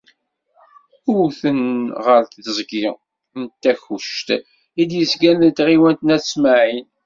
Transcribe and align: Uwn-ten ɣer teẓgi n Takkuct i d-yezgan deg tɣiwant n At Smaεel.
Uwn-ten 1.11 1.59
ɣer 2.05 2.21
teẓgi 2.31 2.85
n 3.39 3.41
Takkuct 3.61 4.27
i 4.81 4.83
d-yezgan 4.89 5.37
deg 5.43 5.55
tɣiwant 5.57 6.01
n 6.03 6.13
At 6.15 6.25
Smaεel. 6.31 6.87